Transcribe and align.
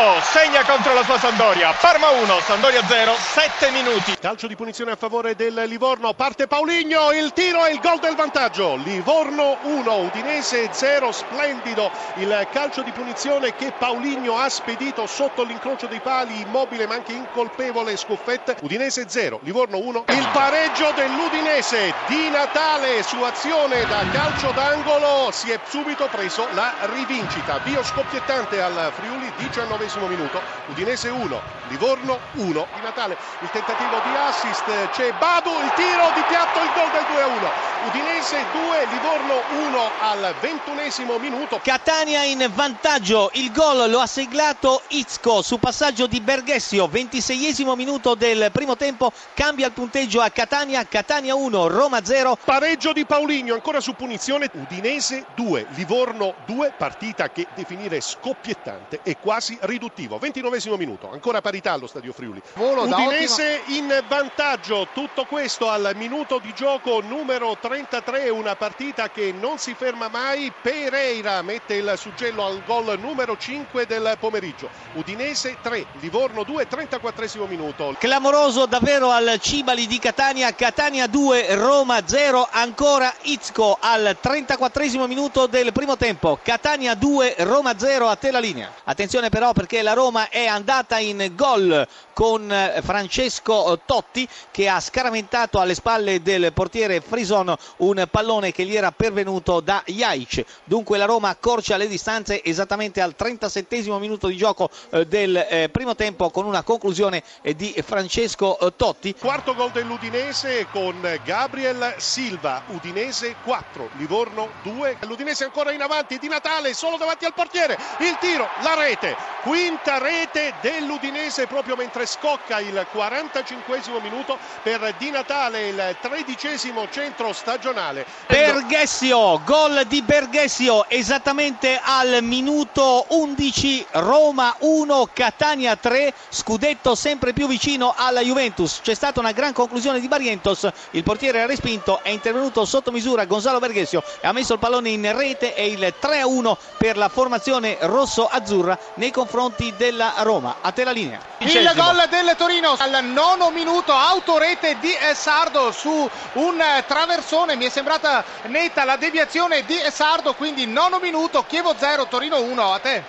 goal. 0.00 0.09
Segna 0.22 0.64
contro 0.64 0.94
la 0.94 1.02
sua 1.04 1.18
Sandoria. 1.18 1.72
Parma 1.72 2.10
1, 2.10 2.40
Sandoria 2.40 2.84
0, 2.86 3.14
7 3.14 3.70
minuti. 3.70 4.16
Calcio 4.20 4.46
di 4.46 4.56
punizione 4.56 4.92
a 4.92 4.96
favore 4.96 5.34
del 5.34 5.64
Livorno, 5.66 6.12
parte 6.14 6.46
Pauligno, 6.46 7.12
il 7.12 7.32
tiro 7.32 7.64
e 7.66 7.72
il 7.72 7.80
gol 7.80 7.98
del 7.98 8.14
vantaggio. 8.14 8.76
Livorno 8.76 9.58
1, 9.62 9.96
Udinese 9.96 10.68
0, 10.72 11.12
splendido 11.12 11.90
il 12.16 12.48
calcio 12.52 12.82
di 12.82 12.90
punizione 12.92 13.54
che 13.54 13.72
Pauligno 13.76 14.38
ha 14.38 14.48
spedito 14.48 15.06
sotto 15.06 15.42
l'incrocio 15.42 15.86
dei 15.86 16.00
pali, 16.00 16.40
immobile 16.40 16.86
ma 16.86 16.94
anche 16.94 17.12
incolpevole, 17.12 17.96
scuffetta. 17.96 18.56
Udinese 18.60 19.08
0, 19.08 19.40
Livorno 19.42 19.78
1. 19.78 20.04
Il 20.08 20.28
pareggio 20.32 20.92
dell'Udinese 20.94 21.94
di 22.06 22.28
Natale 22.30 23.02
su 23.02 23.20
azione 23.22 23.84
da 23.86 24.04
calcio 24.12 24.50
d'angolo 24.52 25.30
si 25.32 25.50
è 25.50 25.58
subito 25.68 26.08
preso 26.10 26.46
la 26.52 26.74
rivincita. 26.92 27.58
Bio 27.60 27.82
scoppiettante 27.82 28.60
al 28.60 28.92
Friuli, 28.94 29.32
19 29.36 29.88
minuto. 30.10 30.40
Udinese 30.66 31.08
1, 31.08 31.40
Livorno 31.68 32.18
1 32.32 32.66
di 32.74 32.80
Natale. 32.82 33.16
Il 33.40 33.50
tentativo 33.50 33.96
di 34.04 34.16
assist, 34.16 34.90
c'è 34.90 35.12
Badu, 35.14 35.50
il 35.50 35.72
tiro 35.74 36.10
di 36.14 36.22
piatto, 36.28 36.58
il 36.60 36.70
gol 36.74 36.90
del 36.90 37.06
2 37.10 37.22
1. 37.22 37.50
Udinese 37.86 38.44
2, 38.52 38.86
Livorno 38.90 39.40
1 39.68 39.90
al 40.00 40.34
ventunesimo 40.40 41.18
minuto. 41.18 41.60
Catania 41.62 42.24
in 42.24 42.46
vantaggio, 42.52 43.30
il 43.34 43.50
gol 43.52 43.88
lo 43.88 44.00
ha 44.00 44.06
siglato 44.06 44.82
Izco 44.88 45.40
su 45.42 45.58
passaggio 45.58 46.06
di 46.06 46.20
Berghessio, 46.20 46.88
26 46.88 47.64
minuto 47.76 48.14
del 48.14 48.50
primo 48.52 48.76
tempo, 48.76 49.12
cambia 49.34 49.66
il 49.66 49.72
punteggio 49.72 50.20
a 50.20 50.28
Catania, 50.28 50.86
Catania 50.86 51.34
1, 51.34 51.68
Roma 51.68 52.04
0. 52.04 52.36
Pareggio 52.44 52.92
di 52.92 53.06
Pauligno, 53.06 53.54
ancora 53.54 53.80
su 53.80 53.94
punizione, 53.94 54.50
Udinese 54.52 55.26
2, 55.34 55.66
Livorno 55.70 56.34
2, 56.46 56.74
partita 56.76 57.30
che 57.30 57.46
definire 57.54 58.00
scoppiettante 58.00 59.00
e 59.02 59.16
quasi 59.18 59.56
riduttivo. 60.00 60.18
29 60.18 60.76
minuto, 60.76 61.10
ancora 61.10 61.40
parità 61.40 61.72
allo 61.72 61.86
Stadio 61.86 62.12
Friuli. 62.12 62.40
Volo 62.54 62.82
Udinese 62.82 63.62
in 63.66 64.02
vantaggio, 64.08 64.88
tutto 64.94 65.24
questo 65.24 65.68
al 65.68 65.92
minuto 65.96 66.38
di 66.38 66.52
gioco 66.54 67.00
numero 67.00 67.56
33, 67.60 68.30
una 68.30 68.56
partita 68.56 69.10
che 69.10 69.32
non 69.32 69.58
si 69.58 69.74
ferma 69.74 70.08
mai. 70.08 70.52
Pereira 70.60 71.42
mette 71.42 71.74
il 71.74 71.92
suggello 71.96 72.44
al 72.44 72.62
gol 72.64 72.98
numero 72.98 73.36
5 73.36 73.86
del 73.86 74.16
pomeriggio. 74.18 74.68
Udinese 74.94 75.56
3, 75.60 75.86
Livorno 76.00 76.44
2, 76.44 76.66
34 76.66 77.46
minuto. 77.46 77.94
Clamoroso 77.98 78.66
davvero 78.66 79.10
al 79.10 79.38
Cibali 79.40 79.86
di 79.86 79.98
Catania, 79.98 80.54
Catania 80.54 81.06
2, 81.06 81.54
Roma 81.54 82.00
0, 82.04 82.48
ancora 82.50 83.12
Izco 83.22 83.76
al 83.80 84.16
34 84.20 85.06
minuto 85.06 85.46
del 85.46 85.72
primo 85.72 85.96
tempo. 85.96 86.38
Catania 86.42 86.94
2, 86.94 87.36
Roma 87.38 87.76
0, 87.76 88.08
a 88.08 88.16
te 88.16 88.30
la 88.30 88.38
linea. 88.38 88.72
Attenzione 88.84 89.28
però 89.28 89.52
perché 89.52 89.82
la 89.82 89.89
Roma 89.92 90.28
è 90.28 90.46
andata 90.46 90.98
in 90.98 91.32
gol 91.34 91.86
con 92.12 92.52
eh, 92.52 92.80
Francesco 92.82 93.80
Totti 93.84 94.28
che 94.50 94.68
ha 94.68 94.78
scaramentato 94.80 95.58
alle 95.58 95.74
spalle 95.74 96.20
del 96.22 96.52
portiere 96.52 97.00
Frison 97.00 97.54
un 97.78 98.06
pallone 98.10 98.52
che 98.52 98.64
gli 98.64 98.76
era 98.76 98.92
pervenuto 98.92 99.60
da 99.60 99.82
Jaic. 99.86 100.44
Dunque 100.64 100.98
la 100.98 101.06
Roma 101.06 101.28
accorcia 101.28 101.76
le 101.76 101.88
distanze 101.88 102.44
esattamente 102.44 103.00
al 103.00 103.14
37 103.14 103.68
minuto 103.98 104.26
di 104.26 104.36
gioco 104.36 104.68
eh, 104.90 105.06
del 105.06 105.36
eh, 105.36 105.68
primo 105.70 105.94
tempo 105.94 106.30
con 106.30 106.44
una 106.44 106.62
conclusione 106.62 107.22
di 107.56 107.74
Francesco 107.84 108.58
Totti. 108.76 109.14
Quarto 109.14 109.54
gol 109.54 109.70
dell'Udinese 109.70 110.66
con 110.70 111.00
Gabriel 111.24 111.94
Silva, 111.96 112.62
Udinese 112.66 113.36
4, 113.44 113.90
Livorno 113.96 114.50
2. 114.62 114.98
L'Udinese 115.06 115.44
ancora 115.44 115.72
in 115.72 115.82
avanti 115.82 116.18
di 116.18 116.28
Natale, 116.28 116.74
solo 116.74 116.96
davanti 116.96 117.24
al 117.24 117.34
portiere. 117.34 117.78
Il 117.98 118.16
tiro, 118.20 118.48
la 118.62 118.74
rete, 118.74 119.16
quinta 119.42 119.98
rete 119.98 120.54
dell'Udinese 120.60 121.46
proprio 121.46 121.74
mentre 121.74 122.04
scocca 122.04 122.60
il 122.60 122.86
45 122.92 123.80
minuto 124.02 124.38
per 124.62 124.94
Di 124.98 125.10
Natale 125.10 125.68
il 125.68 125.96
tredicesimo 126.00 126.88
centro 126.90 127.32
stagionale. 127.32 128.04
Berghessio, 128.26 129.40
gol 129.44 129.84
di 129.86 130.02
Berghessio 130.02 130.88
esattamente 130.88 131.80
al 131.82 132.18
minuto 132.22 133.06
11, 133.08 133.86
Roma 133.92 134.54
1, 134.58 135.08
Catania 135.12 135.76
3, 135.76 136.12
scudetto 136.28 136.94
sempre 136.94 137.32
più 137.32 137.46
vicino 137.46 137.94
alla 137.96 138.20
Juventus. 138.20 138.80
C'è 138.82 138.94
stata 138.94 139.20
una 139.20 139.32
gran 139.32 139.52
conclusione 139.52 140.00
di 140.00 140.08
Barrientos, 140.08 140.68
il 140.90 141.02
portiere 141.02 141.40
ha 141.42 141.46
respinto, 141.46 142.00
è 142.02 142.10
intervenuto 142.10 142.64
sotto 142.64 142.92
misura 142.92 143.24
Gonzalo 143.24 143.58
Berghessio 143.58 144.02
e 144.20 144.26
ha 144.26 144.32
messo 144.32 144.54
il 144.54 144.58
pallone 144.58 144.90
in 144.90 145.16
rete 145.16 145.54
e 145.54 145.68
il 145.68 145.94
3-1 146.00 146.56
per 146.76 146.96
la 146.96 147.08
formazione 147.08 147.78
rosso-azzurra 147.80 148.78
nei 148.94 149.10
confronti 149.10 149.28
della 149.76 150.14
Roma. 150.18 150.56
A 150.60 150.72
te 150.72 150.84
la 150.84 150.90
linea. 150.90 151.20
Il 151.38 151.72
gol 151.76 152.04
del 152.08 152.34
Torino 152.36 152.74
al 152.76 153.04
nono 153.04 153.50
minuto, 153.50 153.92
autorete 153.92 154.76
di 154.80 154.92
Sardo 155.14 155.70
su 155.70 156.08
un 156.34 156.62
traversone, 156.86 157.54
mi 157.54 157.66
è 157.66 157.68
sembrata 157.68 158.24
netta 158.46 158.84
la 158.84 158.96
deviazione 158.96 159.64
di 159.64 159.80
Sardo, 159.90 160.34
quindi 160.34 160.66
nono 160.66 160.98
minuto, 160.98 161.44
Chievo 161.46 161.74
0, 161.78 162.06
Torino 162.06 162.40
1, 162.40 162.72
a 162.72 162.78
te. 162.80 163.04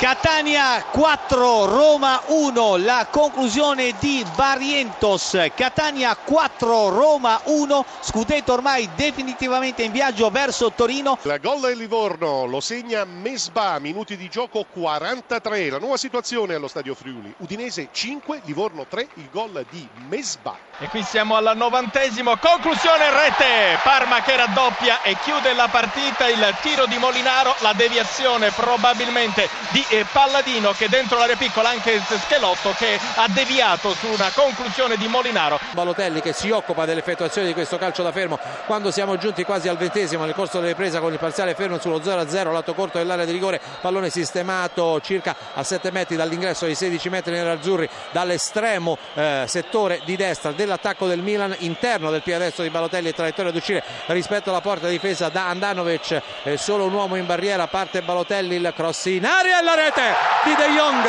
Catania 0.00 0.82
4, 0.82 1.66
Roma 1.66 2.22
1, 2.28 2.76
la 2.78 3.06
conclusione 3.10 3.94
di 3.98 4.24
Barrientos. 4.34 5.36
Catania 5.54 6.16
4, 6.16 6.88
Roma 6.88 7.38
1, 7.44 7.84
scudetto 8.00 8.54
ormai 8.54 8.88
definitivamente 8.96 9.82
in 9.82 9.92
viaggio 9.92 10.30
verso 10.30 10.72
Torino. 10.72 11.18
Il 11.20 11.38
gol 11.42 11.60
del 11.60 11.76
Livorno 11.76 12.46
lo 12.46 12.60
segna 12.60 13.04
Mesba, 13.04 13.78
minuti 13.78 14.16
di 14.16 14.30
gioco 14.30 14.64
43. 14.72 15.68
La 15.68 15.78
nuova 15.78 15.98
situazione 15.98 16.54
allo 16.54 16.68
Stadio 16.68 16.94
Friuli. 16.94 17.34
Udinese 17.36 17.90
5, 17.92 18.40
Livorno 18.44 18.86
3, 18.88 19.06
il 19.16 19.28
gol 19.30 19.66
di 19.68 19.86
Mesba. 20.08 20.56
E 20.78 20.88
qui 20.88 21.02
siamo 21.02 21.36
al 21.36 21.52
novantesimo, 21.54 22.38
conclusione 22.38 23.10
rete. 23.10 23.78
Parma 23.82 24.22
che 24.22 24.34
raddoppia 24.34 25.02
e 25.02 25.14
chiude 25.22 25.52
la 25.52 25.68
partita. 25.68 26.26
Il 26.26 26.56
tiro 26.62 26.86
di 26.86 26.96
Molinaro, 26.96 27.54
la 27.58 27.74
deviazione 27.74 28.50
probabilmente 28.50 29.46
di 29.72 29.84
eh, 29.90 30.06
Palladino 30.10 30.72
che 30.72 30.88
dentro 30.88 31.18
l'area 31.18 31.36
piccola 31.36 31.68
anche 31.68 32.00
Schelotto 32.26 32.74
che 32.76 32.98
ha 33.16 33.26
deviato 33.28 33.92
su 33.94 34.06
una 34.06 34.30
conclusione 34.34 34.96
di 34.96 35.06
Molinaro. 35.08 35.58
Balotelli 35.72 36.20
che 36.20 36.32
si 36.32 36.50
occupa 36.50 36.84
dell'effettuazione 36.84 37.46
di 37.46 37.52
questo 37.52 37.76
calcio 37.76 38.02
da 38.02 38.12
fermo 38.12 38.38
quando 38.66 38.90
siamo 38.90 39.16
giunti 39.16 39.44
quasi 39.44 39.68
al 39.68 39.76
ventesimo 39.76 40.24
nel 40.24 40.34
corso 40.34 40.58
della 40.58 40.68
ripresa 40.68 41.00
con 41.00 41.12
il 41.12 41.18
parziale 41.18 41.54
fermo 41.54 41.78
sullo 41.78 41.98
0-0 41.98 42.52
lato 42.52 42.74
corto 42.74 42.98
dell'area 42.98 43.24
di 43.24 43.32
rigore, 43.32 43.60
pallone 43.80 44.10
sistemato 44.10 45.00
circa 45.00 45.34
a 45.54 45.62
7 45.62 45.90
metri 45.90 46.16
dall'ingresso 46.16 46.64
ai 46.64 46.74
16 46.74 47.08
metri 47.08 47.32
nell'azzurri 47.32 47.88
dall'estremo 48.12 48.96
eh, 49.14 49.44
settore 49.46 50.00
di 50.04 50.16
destra 50.16 50.52
dell'attacco 50.52 51.06
del 51.06 51.20
Milan 51.20 51.54
interno 51.58 52.10
del 52.10 52.22
piede 52.22 52.44
destro 52.44 52.62
di 52.62 52.70
Balotelli 52.70 53.08
e 53.08 53.12
traiettoria 53.12 53.50
ad 53.50 53.56
uscire 53.56 53.82
rispetto 54.06 54.50
alla 54.50 54.60
porta 54.60 54.88
difesa 54.88 55.28
da 55.28 55.48
Andanovic 55.48 56.20
eh, 56.44 56.56
solo 56.56 56.84
un 56.84 56.92
uomo 56.92 57.16
in 57.16 57.26
barriera 57.26 57.66
parte 57.66 58.02
Balotelli 58.02 58.56
il 58.56 58.72
cross 58.74 59.06
in 59.06 59.24
aria 59.24 59.60
e 59.60 59.62
la 59.62 59.74
rete 59.80 60.14
di 60.44 60.54
De 60.54 60.68
Jong. 60.76 61.08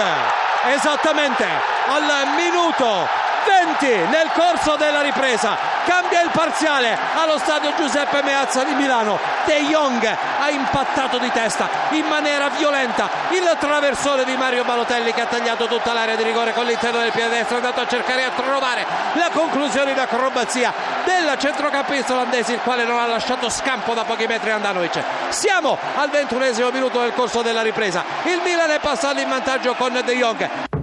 Esattamente 0.74 1.46
al 1.88 2.34
minuto 2.36 3.21
20 3.46 4.10
nel 4.10 4.30
corso 4.34 4.76
della 4.76 5.02
ripresa 5.02 5.58
cambia 5.86 6.22
il 6.22 6.30
parziale 6.32 6.98
allo 7.16 7.38
stadio 7.38 7.74
Giuseppe 7.76 8.22
Meazza 8.24 8.64
di 8.64 8.74
Milano. 8.74 9.20
De 9.46 9.62
Jong 9.62 10.06
ha 10.06 10.50
impattato 10.50 11.18
di 11.18 11.32
testa 11.32 11.68
in 11.90 12.06
maniera 12.06 12.50
violenta 12.50 13.10
il 13.30 13.58
traversone 13.60 14.24
di 14.24 14.36
Mario 14.36 14.64
Balotelli 14.64 15.14
che 15.14 15.22
ha 15.22 15.26
tagliato 15.26 15.66
tutta 15.68 15.94
l'area 15.94 16.16
di 16.16 16.24
rigore 16.24 16.54
con 16.54 16.66
l'interno 16.66 17.00
del 17.00 17.12
piede 17.12 17.38
destro 17.38 17.56
è 17.56 17.60
andato 17.60 17.82
a 17.82 17.88
cercare 17.88 18.24
a 18.24 18.32
trovare 18.32 18.86
la 19.14 19.30
conclusione 19.32 19.92
in 19.92 20.00
acrobazia 20.00 20.74
del 21.04 21.38
centrocampista 21.38 22.14
olandese 22.14 22.54
il 22.54 22.60
quale 22.62 22.84
non 22.84 23.00
ha 23.00 23.08
lasciato 23.08 23.50
scampo 23.50 23.94
da 23.94 24.04
pochi 24.04 24.28
metri 24.28 24.52
Andanovic. 24.52 25.02
Siamo 25.30 25.78
al 25.96 26.10
ventunesimo 26.10 26.70
minuto 26.70 27.00
del 27.00 27.14
corso 27.14 27.42
della 27.42 27.62
ripresa. 27.62 28.04
Il 28.24 28.42
Milan 28.44 28.70
è 28.70 28.80
passato 28.80 29.20
in 29.20 29.30
vantaggio 29.30 29.74
con 29.74 30.00
De 30.04 30.16
Jong 30.16 30.80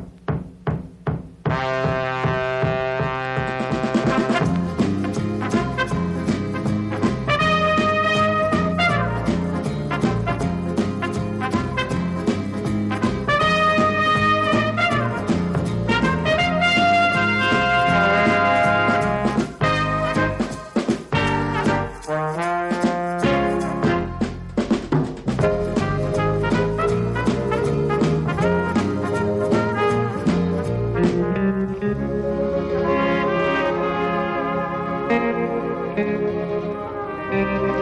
Müzik 37.32 37.77